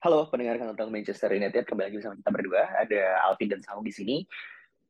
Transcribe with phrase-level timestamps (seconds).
[0.00, 3.92] Halo pendengar tentang Manchester United kembali lagi bersama kita berdua ada Alvin dan Saung di
[3.92, 4.24] sini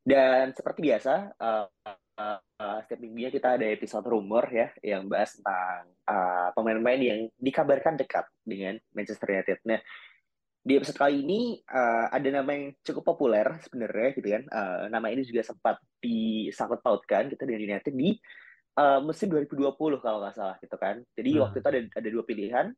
[0.07, 5.35] dan seperti biasa uh, uh, uh, setiap minggunya kita ada episode rumor ya yang bahas
[5.35, 9.59] tentang uh, pemain-pemain yang dikabarkan dekat dengan Manchester United.
[9.67, 9.83] Nah
[10.63, 14.47] di episode kali ini uh, ada nama yang cukup populer sebenarnya gitu kan.
[14.47, 18.15] Uh, nama ini juga sempat disangkut pautkan kita dengan United di
[18.79, 21.03] uh, musim 2020 kalau nggak salah gitu kan.
[21.19, 21.41] Jadi hmm.
[21.43, 22.71] waktu itu ada ada dua pilihan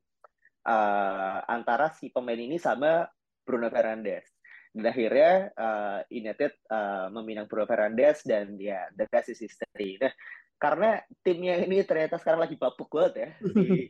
[0.63, 3.08] uh, antara si pemain ini sama
[3.44, 4.27] Bruno Fernandes.
[4.74, 10.01] Dan akhirnya uh, United uh, meminang Bruno Fernandes dan ya the best is history.
[10.01, 10.10] Nah,
[10.57, 13.85] karena timnya ini ternyata sekarang lagi bapuk banget ya di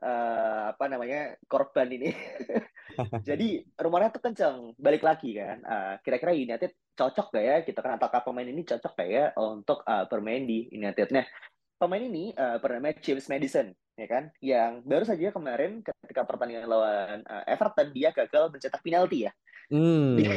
[0.00, 2.14] uh, apa namanya korban ini.
[3.28, 5.60] Jadi rumornya tuh kenceng balik lagi kan.
[5.60, 9.84] Uh, kira-kira United cocok gak ya kita kan apakah pemain ini cocok gak ya untuk
[9.84, 11.12] uh, bermain di United.
[11.12, 11.28] Nah,
[11.76, 14.24] pemain ini uh, bernama James Madison ya kan?
[14.40, 19.32] Yang baru saja kemarin ketika pertandingan lawan uh, Everton dia gagal mencetak penalti ya.
[19.72, 20.20] Hmm.
[20.20, 20.28] di,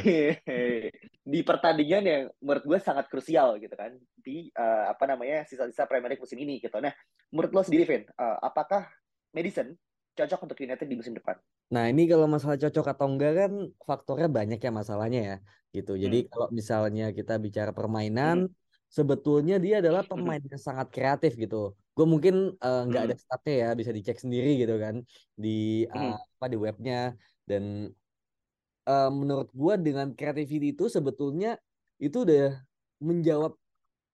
[1.36, 3.96] di pertandingan yang menurut gue sangat krusial gitu kan.
[4.20, 6.80] Di uh, apa namanya sisa-sisa Premier League musim ini gitu.
[6.80, 6.94] Nah
[7.32, 8.88] menurut lo sendiri Vin uh, apakah
[9.36, 9.76] Madison
[10.16, 11.36] cocok untuk United di musim depan?
[11.76, 13.52] Nah ini kalau masalah cocok atau enggak kan
[13.84, 15.38] faktornya banyak ya masalahnya ya
[15.76, 16.00] gitu.
[16.00, 16.30] Jadi hmm.
[16.32, 18.56] kalau misalnya kita bicara permainan hmm.
[18.88, 21.76] sebetulnya dia adalah pemain yang sangat kreatif gitu.
[21.96, 25.00] Gue mungkin nggak uh, ada statnya ya, bisa dicek sendiri gitu kan
[25.34, 27.16] di uh, apa di webnya.
[27.48, 27.88] Dan
[28.86, 31.56] uh, menurut gue dengan creativity itu sebetulnya
[31.98, 32.60] itu udah
[33.00, 33.56] menjawab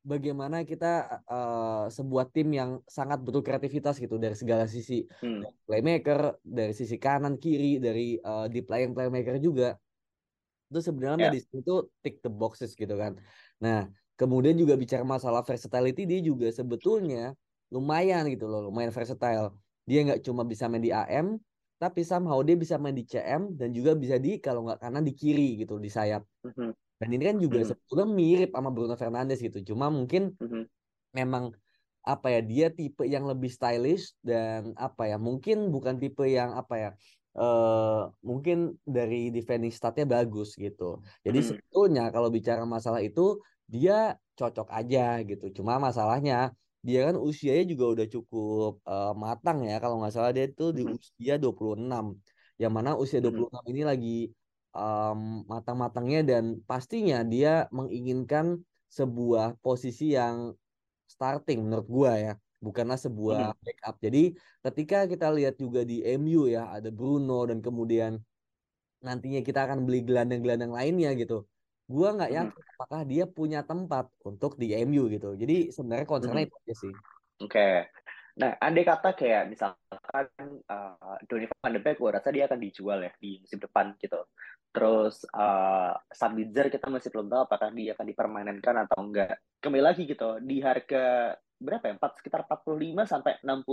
[0.01, 5.05] bagaimana kita uh, sebuah tim yang sangat butuh kreativitas gitu dari segala sisi.
[5.21, 5.41] Hmm.
[5.65, 9.73] playmaker dari sisi kanan kiri dari uh, di playing playmaker juga.
[10.69, 11.35] Itu sebenarnya yeah.
[11.35, 13.17] di situ tick the boxes gitu kan.
[13.57, 13.89] Nah
[14.21, 17.33] Kemudian juga bicara masalah versatility dia juga sebetulnya
[17.71, 19.55] lumayan gitu loh, lumayan versatile.
[19.87, 21.39] Dia nggak cuma bisa main di AM,
[21.81, 25.17] tapi somehow dia bisa main di CM dan juga bisa di kalau nggak kanan di
[25.17, 26.21] kiri gitu di sayap.
[26.45, 26.69] Mm-hmm.
[27.01, 27.69] Dan ini kan juga mm-hmm.
[27.73, 29.73] sebetulnya mirip sama Bruno Fernandes gitu.
[29.73, 30.63] Cuma mungkin mm-hmm.
[31.17, 31.49] memang
[32.05, 36.75] apa ya dia tipe yang lebih stylish dan apa ya mungkin bukan tipe yang apa
[36.77, 36.89] ya
[37.37, 41.01] uh, mungkin dari defending statnya bagus gitu.
[41.25, 41.49] Jadi mm-hmm.
[41.49, 45.49] sebetulnya kalau bicara masalah itu dia cocok aja gitu.
[45.49, 50.49] Cuma masalahnya dia kan usianya juga udah cukup uh, matang ya kalau nggak salah dia
[50.49, 52.17] itu di usia 26
[52.61, 54.17] yang mana usia 26 ini lagi
[54.73, 58.57] um, matang-matangnya dan pastinya dia menginginkan
[58.89, 60.51] sebuah posisi yang
[61.05, 63.97] starting menurut gua ya bukanlah sebuah backup.
[63.97, 68.21] Jadi ketika kita lihat juga di MU ya ada Bruno dan kemudian
[69.01, 71.41] nantinya kita akan beli gelandang-gelandang lainnya gitu
[71.91, 72.73] gue nggak yakin hmm.
[72.79, 75.35] apakah dia punya tempat untuk di MU gitu.
[75.35, 76.49] Jadi sebenarnya concernnya hmm.
[76.49, 76.93] itu aja sih.
[77.43, 77.51] Oke.
[77.51, 77.75] Okay.
[78.31, 83.03] Nah, andai kata kayak misalkan uh, Donny van de Beek, gue rasa dia akan dijual
[83.03, 84.23] ya di musim depan gitu.
[84.71, 89.35] Terus uh, Sabitzer kita masih belum tahu apakah dia akan dipermanenkan atau enggak.
[89.59, 91.93] Kembali lagi gitu, di harga berapa ya?
[91.99, 93.67] 4, sekitar 45 sampai 60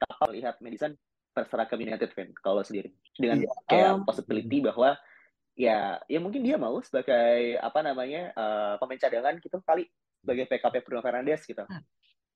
[0.00, 0.92] kita lihat Madison
[1.36, 2.90] terserah ke United fan kalau sendiri.
[3.14, 3.60] Dengan yeah.
[3.68, 4.96] kayak um, possibility bahwa
[5.58, 9.90] ya ya mungkin dia mau sebagai apa namanya uh, pemain cadangan gitu kali
[10.22, 11.66] sebagai backup Bruno Fernandes gitu.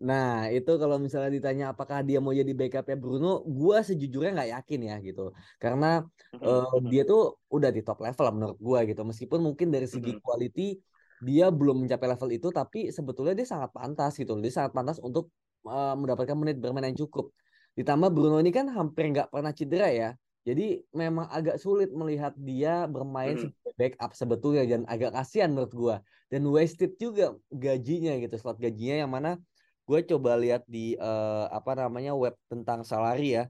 [0.02, 4.80] Nah itu kalau misalnya ditanya apakah dia mau jadi backup Bruno, gue sejujurnya nggak yakin
[4.90, 5.30] ya gitu,
[5.62, 6.02] karena
[6.42, 10.82] uh, dia tuh udah di top level menurut gue gitu, meskipun mungkin dari segi quality
[11.22, 15.30] dia belum mencapai level itu, tapi sebetulnya dia sangat pantas gitu, dia sangat pantas untuk
[15.70, 17.30] uh, mendapatkan menit bermain yang cukup.
[17.78, 22.90] Ditambah Bruno ini kan hampir nggak pernah cedera ya, jadi memang agak sulit melihat dia
[22.90, 23.42] bermain hmm.
[23.46, 25.96] sebagai backup sebetulnya dan agak kasihan menurut gua.
[26.26, 29.38] Dan wasted juga gajinya gitu, slot gajinya yang mana
[29.82, 33.44] gue coba lihat di uh, apa namanya web tentang salary ya.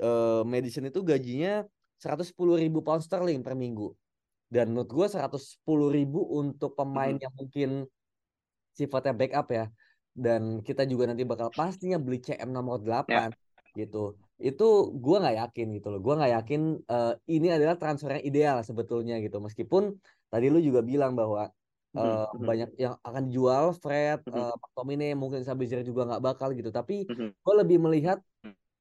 [0.00, 1.64] Uh, Madison itu gajinya
[2.00, 3.92] 110 ribu pound sterling per minggu.
[4.48, 5.60] Dan menurut gue 110
[5.92, 7.24] ribu untuk pemain hmm.
[7.24, 7.70] yang mungkin
[8.72, 9.64] sifatnya backup ya.
[10.14, 13.28] Dan kita juga nanti bakal pastinya beli CM nomor 8 ya.
[13.74, 16.60] Gitu itu gue nggak yakin gitu loh gue nggak yakin
[16.90, 19.94] uh, ini adalah transfer yang ideal sebetulnya gitu meskipun
[20.26, 21.50] tadi lu juga bilang bahwa
[21.94, 22.42] uh, mm-hmm.
[22.42, 24.34] banyak yang akan dijual Fred mm-hmm.
[24.34, 27.30] uh, McTominay mungkin Sabitzer juga nggak bakal gitu tapi mm-hmm.
[27.38, 28.18] gue lebih melihat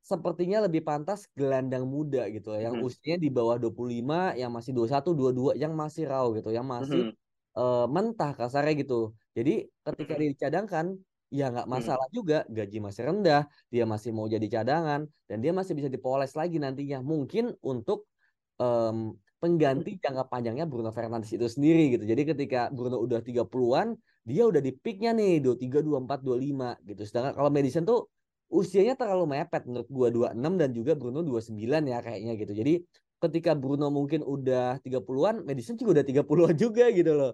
[0.03, 2.91] sepertinya lebih pantas gelandang muda gitu yang mm -hmm.
[2.91, 7.11] usianya di bawah 25 yang masih 21 22 yang masih raw gitu yang masih mm
[7.15, 7.55] -hmm.
[7.55, 10.99] uh, mentah kasarnya gitu jadi ketika dicadangkan
[11.33, 12.15] ya nggak masalah hmm.
[12.15, 13.41] juga gaji masih rendah
[13.73, 17.01] dia masih mau jadi cadangan dan dia masih bisa dipoles lagi nantinya.
[17.01, 18.05] Mungkin untuk
[18.61, 22.05] um, pengganti jangka panjangnya Bruno Fernandes itu sendiri gitu.
[22.05, 27.01] Jadi ketika Bruno udah 30-an dia udah di peaknya nih 23 24 25 gitu.
[27.03, 28.07] Sedangkan kalau Madison tuh
[28.53, 32.53] usianya terlalu mepet menurut gua 26 dan juga Bruno 29 ya kayaknya gitu.
[32.53, 32.73] Jadi
[33.19, 37.33] ketika Bruno mungkin udah 30-an Madison juga udah 30-an juga gitu loh.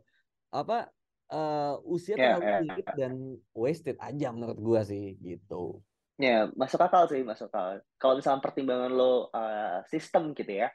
[0.49, 0.87] Apa
[1.29, 2.61] uh, usia yeah, terlalu yeah.
[2.65, 3.13] dikit dan
[3.53, 5.81] wasted aja menurut gua sih gitu.
[6.19, 7.79] Ya, yeah, masuk akal sih, masuk akal.
[7.95, 10.67] Kalau misalnya pertimbangan lo uh, sistem gitu ya,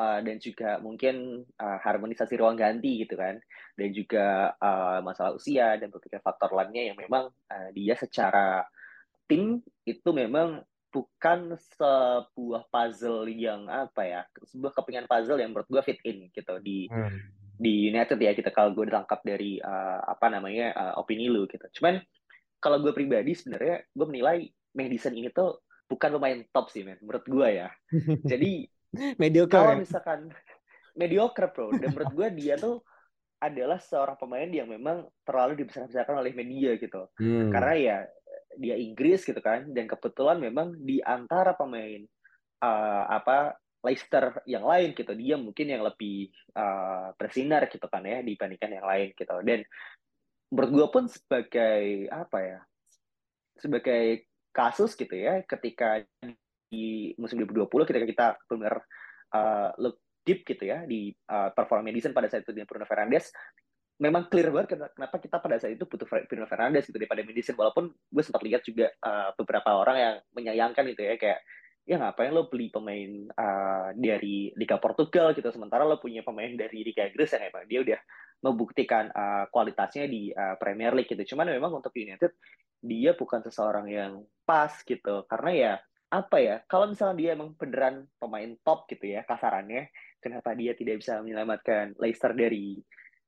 [0.00, 3.36] uh, dan juga mungkin uh, harmonisasi ruang ganti gitu kan,
[3.76, 8.64] dan juga uh, masalah usia dan berbagai faktor lainnya yang memang uh, dia secara
[9.28, 15.82] tim itu memang bukan sebuah puzzle yang apa ya, sebuah kepingan puzzle yang menurut gue
[15.92, 20.28] fit in gitu di hmm di United ya kita kalau gue ditangkap dari uh, apa
[20.28, 21.64] namanya uh, opini lu gitu.
[21.80, 22.00] Cuman
[22.60, 24.38] kalau gue pribadi sebenarnya gue menilai
[24.76, 27.68] Madison ini tuh bukan pemain top sih men menurut gue ya.
[28.30, 28.68] Jadi
[29.16, 29.56] mediocre.
[29.56, 29.80] Kalau ya?
[29.80, 30.20] misalkan
[31.00, 32.84] mediocre bro dan menurut gue dia tuh
[33.36, 37.08] adalah seorang pemain yang memang terlalu dibesar-besarkan oleh media gitu.
[37.20, 37.52] Hmm.
[37.52, 37.98] Karena ya
[38.56, 42.00] dia Inggris gitu kan dan kebetulan memang di antara pemain
[42.64, 43.56] uh, apa
[43.86, 48.86] Leicester yang lain gitu dia mungkin yang lebih uh, bersinar gitu kan ya dibandingkan yang
[48.86, 49.34] lain gitu.
[49.46, 49.62] Dan
[50.50, 52.58] menurut pun sebagai apa ya
[53.58, 56.02] sebagai kasus gitu ya ketika
[56.66, 58.74] di musim 2020 ketika kita benar
[59.34, 63.30] uh, look deep gitu ya di uh, performa Madison pada saat itu dengan Bruno Fernandes
[63.96, 67.88] memang clear banget kenapa kita pada saat itu butuh Bruno Fernandes gitu daripada Madison walaupun
[67.88, 71.40] gue sempat lihat juga uh, beberapa orang yang menyayangkan gitu ya kayak
[71.86, 76.82] ya ngapain lo beli pemain uh, dari Liga Portugal gitu sementara lo punya pemain dari
[76.82, 78.00] Liga Inggris yang emang dia udah
[78.42, 81.34] membuktikan uh, kualitasnya di uh, Premier League gitu.
[81.34, 82.34] Cuman memang untuk United
[82.82, 84.12] dia bukan seseorang yang
[84.42, 85.24] pas gitu.
[85.30, 85.72] Karena ya
[86.06, 89.90] apa ya kalau misalnya dia emang beneran pemain top gitu ya kasarannya
[90.22, 92.78] kenapa dia tidak bisa menyelamatkan Leicester dari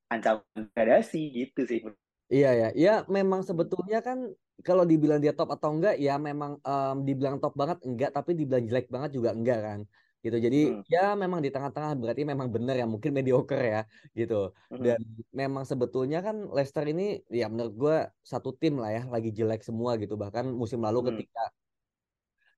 [0.07, 1.83] ancaman degradasi gitu sih
[2.29, 4.31] Iya ya, ya memang sebetulnya kan
[4.67, 8.65] kalau dibilang dia top atau enggak ya memang um, dibilang top banget enggak tapi dibilang
[8.67, 9.81] jelek banget juga enggak kan
[10.19, 10.83] gitu jadi hmm.
[10.91, 13.81] ya memang di tengah-tengah berarti memang benar ya mungkin mediocre ya
[14.19, 14.83] gitu hmm.
[14.83, 15.01] dan
[15.31, 17.97] memang sebetulnya kan Leicester ini ya menurut gue
[18.27, 21.09] satu tim lah ya lagi jelek semua gitu bahkan musim lalu hmm.
[21.15, 21.45] ketika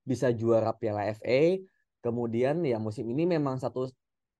[0.01, 1.61] bisa juara Piala FA
[2.01, 3.85] kemudian ya musim ini memang satu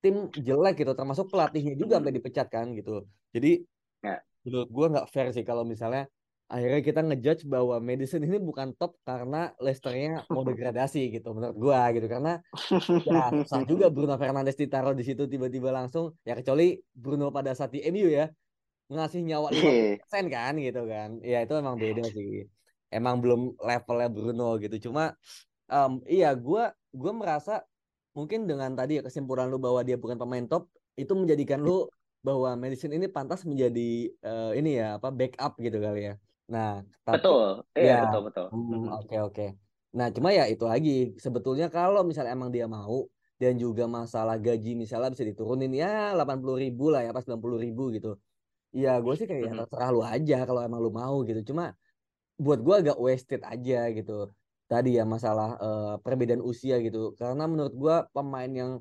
[0.01, 1.97] tim jelek gitu termasuk pelatihnya juga hmm.
[2.01, 3.61] sampai dipecat kan gitu jadi
[4.01, 4.17] ya
[4.49, 6.09] menurut gue nggak fair sih kalau misalnya
[6.51, 11.81] akhirnya kita ngejudge bahwa Madison ini bukan top karena Leicesternya mau degradasi gitu menurut gue
[11.95, 12.07] gitu.
[12.12, 12.44] Karena
[13.07, 16.12] ya susah juga Bruno Fernandes ditaruh di situ tiba-tiba langsung.
[16.27, 18.27] Ya kecuali Bruno pada saat di MU ya
[18.92, 20.27] ngasih nyawa 50% iya.
[20.27, 21.09] kan gitu kan.
[21.24, 22.44] Ya itu emang beda sih.
[22.92, 24.92] Emang belum levelnya Bruno gitu.
[24.92, 25.15] Cuma
[25.71, 27.63] um, iya gue gue merasa
[28.12, 30.68] mungkin dengan tadi ya kesimpulan lu bahwa dia bukan pemain top
[31.00, 31.88] itu menjadikan lu
[32.19, 36.19] bahwa medicine ini pantas menjadi uh, ini ya apa backup gitu kali ya.
[36.51, 38.45] Nah, tapi, betul, iya ya, betul betul.
[38.51, 39.07] Hmm, oke hmm, oke.
[39.07, 39.50] Okay, okay.
[39.95, 43.07] Nah, cuma ya itu lagi sebetulnya kalau misalnya emang dia mau
[43.39, 47.41] dan juga masalah gaji misalnya bisa diturunin ya delapan puluh ribu lah ya pas sembilan
[47.41, 48.20] puluh ribu gitu.
[48.72, 51.39] Ya gue sih kayak ya, terserah lu aja kalau emang lu mau gitu.
[51.51, 51.75] Cuma
[52.39, 54.31] buat gue agak wasted aja gitu.
[54.67, 57.15] Tadi ya masalah uh, perbedaan usia gitu.
[57.20, 58.72] Karena menurut gue pemain yang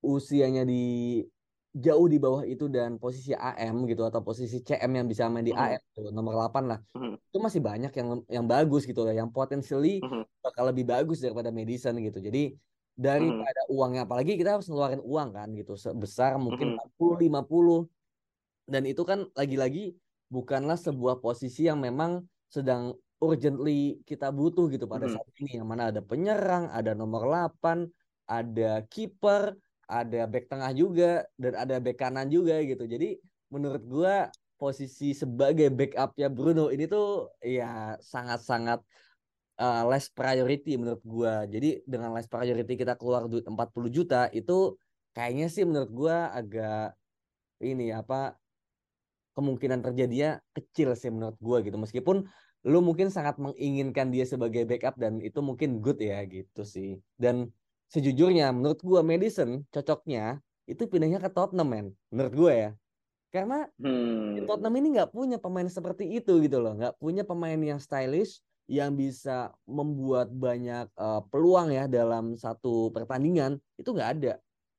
[0.00, 1.20] usianya di
[1.70, 5.54] jauh di bawah itu dan posisi AM gitu atau posisi CM yang bisa main di
[5.54, 5.62] mm.
[5.62, 6.78] AM gitu, nomor 8 lah.
[6.98, 7.14] Mm.
[7.30, 10.26] Itu masih banyak yang yang bagus gitu lah, yang potentially mm.
[10.42, 12.18] bakal lebih bagus daripada Madison gitu.
[12.18, 12.58] Jadi
[12.98, 13.72] daripada mm.
[13.72, 16.98] uangnya apalagi kita harus ngeluarin uang kan gitu sebesar mungkin mm.
[16.98, 19.94] 40 50 dan itu kan lagi-lagi
[20.30, 25.12] bukanlah sebuah posisi yang memang sedang urgently kita butuh gitu pada mm.
[25.16, 27.86] saat ini yang mana ada penyerang, ada nomor 8,
[28.30, 29.54] ada kiper,
[29.90, 32.86] ada back tengah juga dan ada back kanan juga gitu.
[32.86, 33.18] Jadi
[33.50, 38.78] menurut gua posisi sebagai backupnya Bruno ini tuh ya sangat-sangat
[39.58, 41.44] uh, less priority menurut gua.
[41.50, 44.78] Jadi dengan less priority kita keluar duit 40 juta itu
[45.10, 46.94] kayaknya sih menurut gua agak
[47.58, 48.38] ini apa
[49.34, 51.74] kemungkinan terjadinya kecil sih menurut gua gitu.
[51.74, 52.30] Meskipun
[52.68, 57.00] lu mungkin sangat menginginkan dia sebagai backup dan itu mungkin good ya gitu sih.
[57.16, 57.48] Dan
[57.90, 60.38] sejujurnya menurut gue Madison cocoknya
[60.70, 62.70] itu pindahnya ke Tottenham men menurut gue ya
[63.30, 64.46] karena hmm.
[64.46, 68.94] Tottenham ini nggak punya pemain seperti itu gitu loh nggak punya pemain yang stylish yang
[68.94, 74.34] bisa membuat banyak uh, peluang ya dalam satu pertandingan itu nggak ada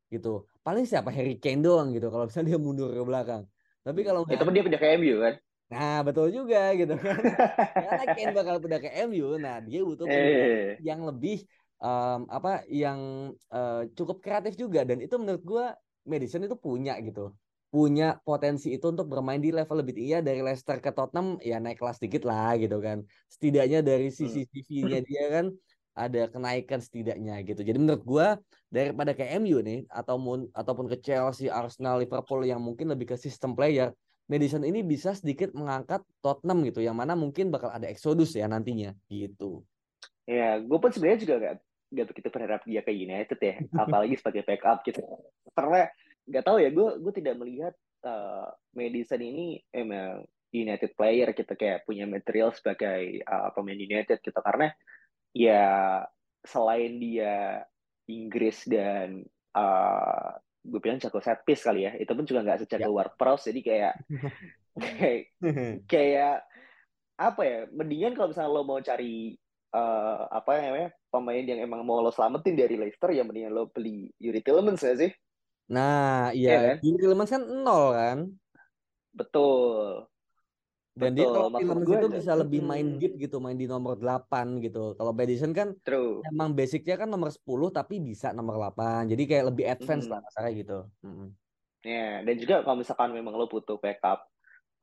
[0.07, 0.47] gitu.
[0.63, 3.43] Paling siapa Harry Kane doang gitu kalau misalnya dia mundur ke belakang.
[3.83, 5.33] Tapi kalau itu pun dia pindah ke MU kan.
[5.71, 7.19] Nah betul juga gitu kan.
[7.83, 10.79] Karena Kane bakal pindah ke MU, nah dia butuh eh.
[10.79, 11.43] yang lebih
[11.81, 14.85] um, apa yang uh, cukup kreatif juga.
[14.85, 15.65] Dan itu menurut gue
[16.07, 17.33] Madison itu punya gitu.
[17.71, 20.15] Punya potensi itu untuk bermain di level lebih tinggi.
[20.15, 23.03] Ya dari Leicester ke Tottenham ya naik kelas dikit lah gitu kan.
[23.27, 24.51] Setidaknya dari sisi hmm.
[24.51, 25.45] CV-nya dia kan
[25.91, 27.63] ada kenaikan setidaknya gitu.
[27.67, 28.27] Jadi menurut gua
[28.71, 33.55] daripada ke MU nih ataupun ataupun ke Chelsea Arsenal Liverpool yang mungkin lebih ke sistem
[33.55, 33.91] player
[34.31, 36.79] Madison ini bisa sedikit mengangkat Tottenham gitu.
[36.79, 39.63] Yang mana mungkin bakal ada exodus ya nantinya gitu.
[40.23, 41.55] Ya gue pun sebenarnya juga gak,
[41.91, 45.03] gak begitu berharap dia ke United ya apalagi sebagai backup gitu
[45.51, 45.91] karena
[46.25, 47.73] nggak tahu ya gue gue tidak melihat
[48.07, 54.19] uh, Madison ini emang United player kita gitu, kayak punya material sebagai uh, pemain United
[54.19, 54.71] gitu karena
[55.31, 56.03] ya
[56.43, 57.63] selain dia
[58.11, 59.23] Inggris dan
[59.55, 62.91] uh, gue bilang jago set piece kali ya itu pun juga nggak sejago ya.
[62.91, 63.93] Ward Prowse jadi kayak
[64.83, 65.21] kayak
[65.87, 66.35] kayak
[67.19, 69.35] apa ya mendingan kalau misalnya lo mau cari
[69.75, 74.11] uh, apa namanya pemain yang emang mau lo selamatin dari Leicester ya mendingan lo beli
[74.19, 75.11] Yuri Tillmans ya sih
[75.71, 76.75] Nah, iya, ya kan?
[76.83, 78.17] Tillmans kan nol kan?
[79.15, 80.03] Betul.
[80.91, 81.17] Dan Betul.
[81.23, 82.17] dia kalau Tillmans itu ada.
[82.19, 84.99] bisa lebih main deep gitu, main di nomor 8 gitu.
[84.99, 86.19] Kalau Madison kan True.
[86.27, 89.07] emang basicnya kan nomor 10 tapi bisa nomor 8.
[89.07, 90.11] Jadi kayak lebih advance hmm.
[90.11, 90.79] lah kasarnya gitu.
[90.99, 91.27] Hmm.
[91.81, 94.27] Ya, dan juga kalau misalkan memang lo butuh backup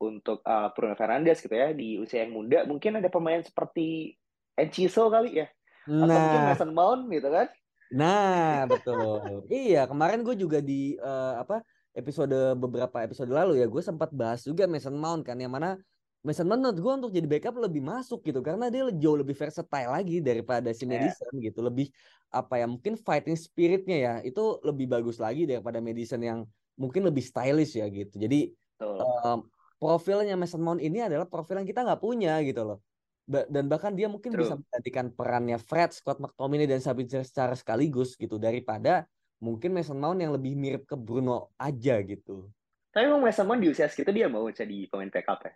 [0.01, 4.17] untuk uh, Bruno Fernandes gitu ya di usia yang muda, mungkin ada pemain seperti
[4.57, 5.47] Enciso kali ya.
[5.89, 6.05] Nah.
[6.05, 6.49] Atau mungkin nah.
[6.53, 7.47] Mason Mount gitu kan.
[7.89, 9.49] Nah, betul.
[9.49, 11.65] iya, kemarin gue juga di uh, apa
[11.97, 15.75] episode beberapa episode lalu ya, gue sempat bahas juga Mason Mount kan, yang mana
[16.21, 19.89] Mason Mount menurut gue untuk jadi backup lebih masuk gitu, karena dia jauh lebih versatile
[19.89, 21.01] lagi daripada si iya.
[21.01, 21.45] Madison yeah.
[21.49, 21.87] gitu, lebih
[22.29, 26.45] apa ya mungkin fighting spiritnya ya itu lebih bagus lagi daripada Madison yang
[26.77, 28.21] mungkin lebih stylish ya gitu.
[28.21, 28.53] Jadi
[28.85, 29.49] um,
[29.81, 32.85] profilnya Mason Mount ini adalah profil yang kita nggak punya gitu loh
[33.29, 34.41] dan bahkan dia mungkin True.
[34.41, 39.05] bisa menggantikan perannya Fred, Scott McTominay dan Sabitzer secara sekaligus gitu daripada
[39.37, 42.49] mungkin Mason Mount yang lebih mirip ke Bruno aja gitu.
[42.89, 45.53] Tapi emang Mason Mount di usia segitu dia mau jadi pemain backup ya?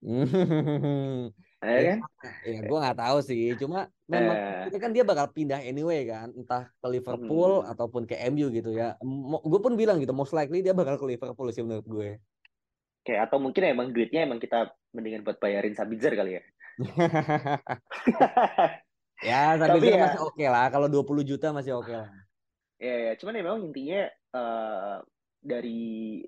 [1.60, 1.98] ya kan?
[2.44, 3.52] Ya, gue nggak tahu sih.
[3.56, 7.72] Cuma memang uh, kan dia bakal pindah anyway kan, entah ke Liverpool hmm.
[7.72, 8.96] ataupun ke MU gitu ya.
[9.44, 12.10] Gue pun bilang gitu, most likely dia bakal ke Liverpool sih menurut gue.
[13.04, 16.42] Kayak atau mungkin emang duitnya emang kita mendingan buat bayarin Sabitzer kali ya.
[19.28, 20.72] ya, tapi ya, masih oke okay lah.
[20.72, 22.10] Kalau 20 juta masih oke okay lah.
[22.80, 24.96] Ya, ya, cuman ya memang intinya uh,
[25.44, 26.24] dari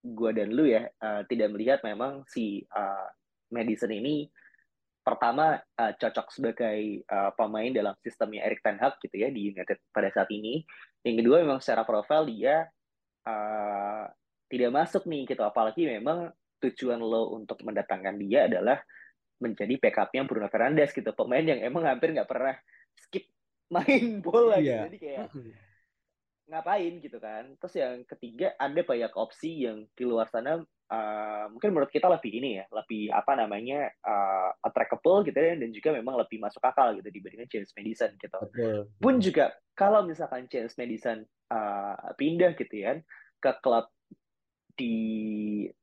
[0.00, 3.08] gua dan lu ya uh, tidak melihat memang si uh,
[3.52, 4.24] Madison ini
[5.04, 9.76] pertama uh, cocok sebagai uh, pemain dalam sistemnya Erik Ten Hag gitu ya di United
[9.92, 10.64] pada saat ini.
[11.04, 12.68] Yang kedua memang secara profil dia
[13.28, 14.04] uh,
[14.50, 18.76] tidak masuk nih gitu apalagi memang tujuan lo untuk mendatangkan dia adalah
[19.40, 22.54] menjadi backupnya Bruno Fernandes gitu pemain yang emang hampir nggak pernah
[22.94, 23.26] skip
[23.72, 24.86] main bola yeah.
[24.86, 25.28] gitu jadi kayak
[26.50, 30.58] ngapain gitu kan terus yang ketiga ada banyak opsi yang di luar sana
[30.90, 35.70] uh, mungkin menurut kita lebih ini ya lebih apa namanya uh, attractable gitu ya dan
[35.70, 38.82] juga memang lebih masuk akal gitu dibandingkan James Madison gitu okay.
[38.98, 41.22] pun juga kalau misalkan James Madison
[41.54, 42.98] uh, pindah gitu ya
[43.38, 43.86] ke klub
[44.80, 44.96] di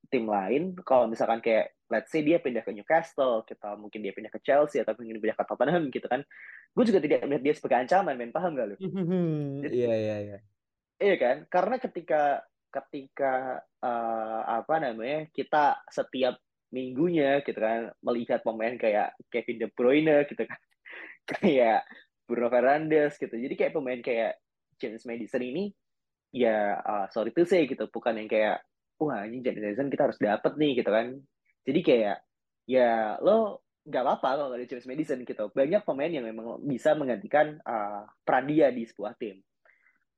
[0.09, 4.33] tim lain kalau misalkan kayak let's say dia pindah ke Newcastle kita mungkin dia pindah
[4.33, 6.25] ke Chelsea atau mungkin pindah ke Tottenham gitu kan
[6.73, 8.75] gue juga tidak melihat dia sebagai ancaman main paham gak lu?
[9.77, 10.37] Iya iya iya.
[10.97, 11.35] Iya kan?
[11.49, 16.37] Karena ketika ketika uh, apa namanya kita setiap
[16.69, 20.59] minggunya gitu kan melihat pemain kayak Kevin De Bruyne gitu kan
[21.39, 21.87] kayak
[22.27, 23.33] Bruno Fernandes gitu.
[23.33, 24.37] Jadi kayak pemain kayak
[24.77, 25.73] James Madison ini
[26.29, 28.61] ya uh, sorry to say gitu bukan yang kayak
[29.01, 31.07] wah ini James Madison kita harus dapat nih gitu kan
[31.63, 32.17] jadi kayak
[32.67, 32.91] ya
[33.23, 38.03] lo nggak apa-apa kalau ada James Madison gitu banyak pemain yang memang bisa menggantikan uh,
[38.27, 39.39] peran dia di sebuah tim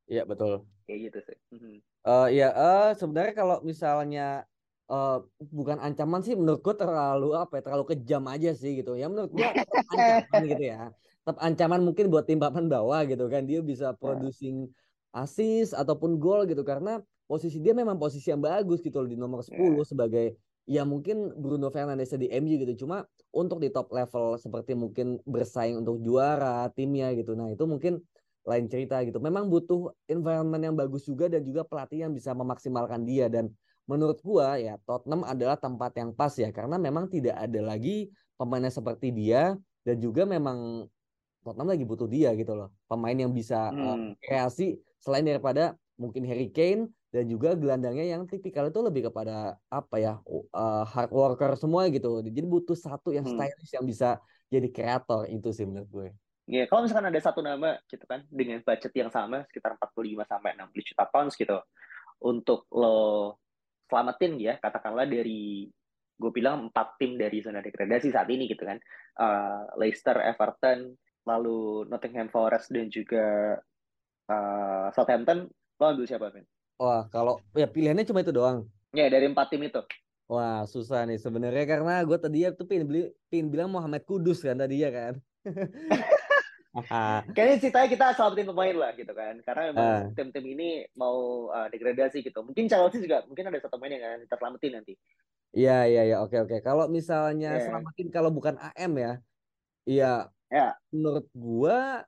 [0.09, 0.65] Iya betul.
[0.89, 1.37] Kayak gitu sih.
[1.53, 1.75] Mm-hmm.
[2.01, 4.27] Uh, ya uh, sebenarnya kalau misalnya
[4.89, 5.21] uh,
[5.53, 9.53] bukan ancaman sih menurutku terlalu apa ya terlalu kejam aja sih gitu ya menurut gua
[9.53, 10.89] ancaman gitu ya
[11.21, 13.99] tetap ancaman mungkin buat tim papan bawah gitu kan dia bisa iya.
[14.01, 14.65] producing
[15.13, 19.45] assist ataupun gol gitu karena posisi dia memang posisi yang bagus gitu loh di nomor
[19.45, 19.85] 10 yeah.
[19.85, 20.25] sebagai
[20.65, 22.85] ya mungkin Bruno Fernandes di MU gitu.
[22.85, 27.37] Cuma untuk di top level seperti mungkin bersaing untuk juara timnya gitu.
[27.37, 28.01] Nah itu mungkin
[28.49, 29.21] lain cerita gitu.
[29.21, 33.29] Memang butuh environment yang bagus juga dan juga pelatih yang bisa memaksimalkan dia.
[33.29, 33.53] Dan
[33.85, 36.49] menurut gua ya Tottenham adalah tempat yang pas ya.
[36.49, 39.53] Karena memang tidak ada lagi pemainnya seperti dia.
[39.85, 40.89] Dan juga memang
[41.45, 42.73] Tottenham lagi butuh dia gitu loh.
[42.89, 44.13] Pemain yang bisa uh, Hmm.
[44.21, 49.95] kreasi selain daripada mungkin Harry Kane dan juga gelandangnya yang tipikal itu lebih kepada apa
[50.05, 50.11] ya
[50.59, 53.31] uh, hard worker semua gitu jadi butuh satu yang Hmm.
[53.33, 54.05] stylish yang bisa
[54.53, 56.07] jadi kreator itu sih menurut gue
[56.49, 60.57] Ya, kalau misalkan ada satu nama gitu kan dengan budget yang sama sekitar 45 sampai
[60.57, 61.61] 60 juta pounds gitu
[62.25, 63.37] untuk lo
[63.89, 65.69] selamatin ya katakanlah dari
[66.19, 68.79] gue bilang empat tim dari zona degradasi saat ini gitu kan
[69.19, 70.95] Eh, Leicester, Everton,
[71.27, 73.59] lalu Nottingham Forest dan juga
[74.31, 75.39] eh, Southampton
[75.79, 76.45] lo ambil siapa Ben?
[76.79, 79.77] Wah kalau ya pilihannya cuma itu doang Ya dari empat tim itu.
[80.25, 84.57] Wah susah nih sebenarnya karena gue tadi tuh pin beli pin bilang Muhammad Kudus kan
[84.57, 85.13] tadi ya kan.
[87.33, 90.01] Kayaknya ceritanya kita selamatin pemain lah gitu kan karena memang Ah.
[90.13, 92.45] tim-tim ini mau eh, degradasi gitu.
[92.45, 94.93] Mungkin Chelsea juga mungkin ada satu pemain yang akan kita selamatin nanti.
[95.49, 96.61] Iya iya iya oke oke.
[96.61, 97.65] Kalau misalnya Iya.
[97.65, 99.11] selamatin kalau bukan AM ya,
[99.85, 100.13] iya
[100.49, 100.77] Ya.
[100.89, 102.05] menurut gua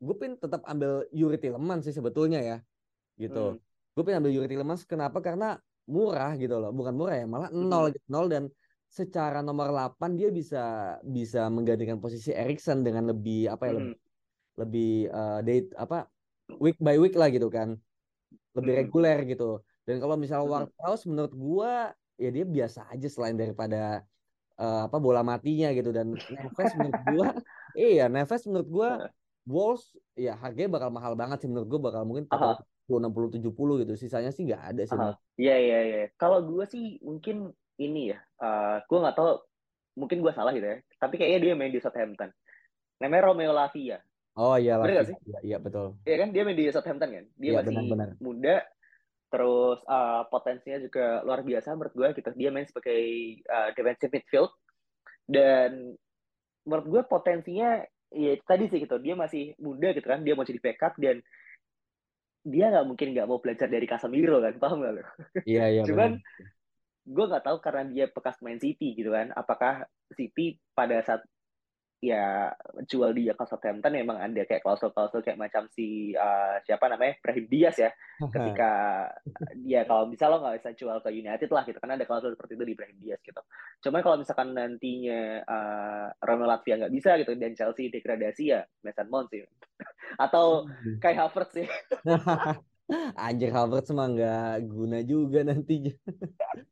[0.00, 2.56] gue pin tetap ambil Yuri Tielemans sih sebetulnya ya
[3.16, 3.56] gitu.
[3.56, 3.71] Hmm.
[3.92, 4.88] Gue pin ambil Yuri Tielemans.
[4.88, 5.20] Kenapa?
[5.20, 8.26] Karena murah gitu loh, bukan murah ya, malah nol gitu, nol.
[8.30, 8.48] Dan
[8.88, 13.96] secara nomor 8 dia bisa bisa menggantikan posisi Erikson dengan lebih apa ya lebih
[14.60, 16.04] lebih eh, date apa
[16.60, 17.76] week by week lah gitu kan.
[18.52, 19.60] Lebih reguler gitu.
[19.88, 20.50] Dan kalau misal Mhm.
[20.52, 21.72] Ward-Prowse menurut gua
[22.20, 24.04] ya dia biasa aja selain daripada
[24.60, 25.92] eh, apa bola matinya gitu.
[25.92, 27.26] Dan Neves menurut gua
[27.76, 28.88] iya Neves menurut gua
[29.42, 31.48] Wolves ya harganya bakal mahal banget sih.
[31.48, 32.60] Menurut gua bakal mungkin Aha.
[32.60, 32.71] 40
[33.02, 34.98] 60 70 gitu sisanya sih nggak ada sih.
[35.40, 35.98] Iya iya iya.
[36.20, 37.36] Kalau gue sih mungkin
[37.80, 39.28] ini ya, eh gue nggak tahu,
[40.00, 40.76] mungkin gue salah gitu ya.
[41.02, 42.30] Tapi kayaknya dia main di Southampton.
[43.00, 43.98] Namanya Romeo Lavia.
[44.40, 45.16] oh iya nggak sih?
[45.28, 47.24] iya, iya betul Iya kan dia main di Southampton kan.
[47.42, 48.08] Dia Iya, masih benar-benar.
[48.26, 48.50] muda,
[49.32, 52.30] terus eh, potensinya juga luar biasa menurut gue gitu.
[52.40, 53.00] Dia main sebagai
[53.42, 54.50] eh, defensive midfield
[55.28, 55.70] dan
[56.66, 58.96] menurut gue potensinya ya tadi sih gitu.
[59.02, 60.20] Dia masih muda gitu kan.
[60.26, 61.18] Dia mau jadi backup dan
[62.42, 65.02] dia nggak mungkin nggak mau belajar dari Casemiro kan, paham nggak lo?
[65.46, 66.18] iya iya Cuman
[67.02, 71.22] gue nggak tahu karena dia bekas main City gitu kan apakah City pada saat
[72.02, 72.50] ya
[72.90, 77.14] jual dia ke Southampton memang ada kayak klausul-klausul kayak macam si uh, siapa namanya?
[77.22, 77.94] Brahim Diaz ya.
[78.18, 78.70] Ketika
[79.62, 82.58] dia kalau bisa lo nggak bisa jual ke United lah gitu kan ada klausul seperti
[82.58, 83.38] itu di Brahim Diaz gitu.
[83.86, 89.06] Cuman kalau misalkan nantinya uh, Romelu Latvia nggak bisa gitu dan Chelsea degradasi ya Mason
[89.06, 89.46] Mount sih.
[90.26, 90.66] Atau
[90.98, 91.70] Kai Havertz sih.
[93.24, 95.94] Anjir Havertz mah nggak guna juga nantinya.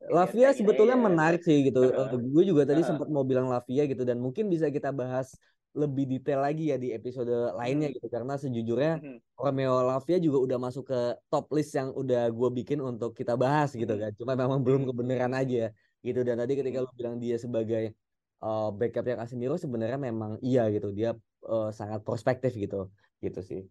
[0.00, 1.06] Iya, Lavia kayaknya sebetulnya iya.
[1.06, 1.80] menarik sih gitu.
[1.84, 2.16] Heeh.
[2.16, 5.36] gue juga tadi sempat mau bilang Lavia gitu dan mungkin bisa kita bahas
[5.70, 7.96] lebih detail lagi ya di episode lainnya Hmm.
[8.00, 9.18] gitu karena sejujurnya Mhm.
[9.38, 13.70] Romeo Lavia juga udah masuk ke top list yang udah gue bikin untuk kita bahas
[13.76, 14.10] gitu kan.
[14.18, 17.92] Cuma memang belum kebenaran aja gitu dan tadi ketika lu bilang dia sebagai
[18.40, 21.12] uh, backupnya Casemiro sebenarnya memang iya gitu dia
[21.44, 22.88] uh, sangat prospektif gitu
[23.20, 23.62] gitu sih.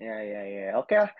[0.00, 0.64] Ya, ya, ya.
[0.80, 1.10] Oke lah.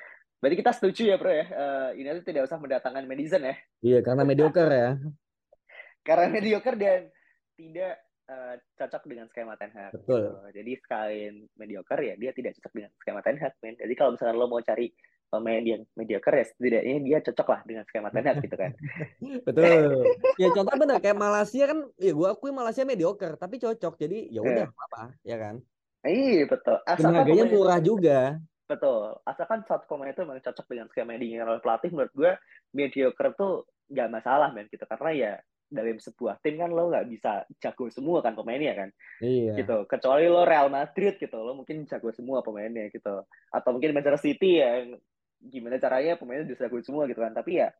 [0.42, 1.46] Berarti kita setuju ya, bro ya.
[1.46, 3.54] Eh, United tidak usah mendatangkan Madison ya.
[3.78, 4.90] Iya karena mediocre ya.
[6.06, 7.06] Karena mediocre dan
[7.54, 7.94] tidak
[8.26, 9.94] eh, cocok dengan skema Ten Hag.
[9.94, 10.34] Betul.
[10.34, 10.50] gitu.
[10.50, 13.78] Jadi sekalian mediocre ya, dia tidak cocok dengan skema Ten Hag, men.
[13.78, 14.90] Jadi kalau misalkan lo mau cari
[15.30, 18.70] pemain yang mediocre ya, setidaknya dia cocok lah dengan skema Ten Hag gitu kan.
[19.46, 20.10] Betul.
[20.42, 23.94] Ya contoh bener kayak Malaysia kan, ya gue akui Malaysia mediocre, tapi cocok.
[23.94, 24.74] Jadi ya udah Iya.
[24.74, 25.54] nggak apa, ya kan.
[26.02, 26.76] Iya, betul.
[26.82, 28.18] Asalkan harganya murah juga.
[28.66, 29.18] Betul.
[29.26, 32.32] Asalkan satu pemain itu memang cocok dengan skema yang diinginkan oleh pelatih, menurut gue
[32.72, 34.70] mediocre tuh nggak masalah, men.
[34.70, 34.84] Gitu.
[34.86, 35.32] Karena ya
[35.72, 38.88] dalam sebuah tim kan lo nggak bisa jago semua kan pemainnya kan.
[39.24, 39.56] Iya.
[39.56, 44.20] gitu kecuali lo Real Madrid gitu lo mungkin jago semua pemainnya gitu atau mungkin Manchester
[44.20, 45.00] City ya yang
[45.40, 47.72] gimana caranya pemainnya bisa jago semua gitu kan tapi ya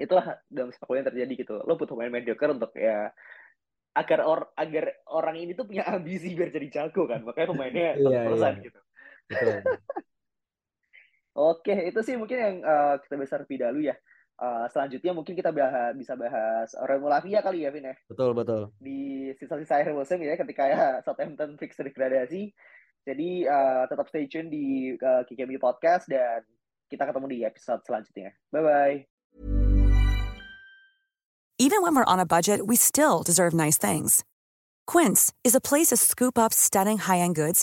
[0.00, 3.12] itulah dalam sepak bola yang terjadi gitu lo butuh pemain mediocre untuk ya
[3.92, 8.32] agar or agar orang ini tuh punya ambisi biar jadi jago kan makanya pemainnya Iya,
[8.32, 8.52] iya.
[8.56, 8.80] gitu
[9.32, 9.58] Betul.
[11.56, 13.96] oke itu sih mungkin yang eh, kita bisa lebih dahulu ya
[14.42, 18.74] Eh, selanjutnya mungkin kita bahas, bisa bahas Romelu Lavia kali ya Vin ya Betul, betul.
[18.82, 22.50] di sisa-sisa akhir musim ya ketika ya Southampton fix degradasi.
[23.06, 26.42] Jadi eh, tetap stay tune di uh, KKB Podcast dan
[26.90, 28.34] kita ketemu di episode selanjutnya.
[28.50, 28.98] Bye bye.
[31.62, 34.26] Even when we're on a budget, we still deserve nice things.
[34.90, 37.62] Quince is a place to scoop up stunning high-end goods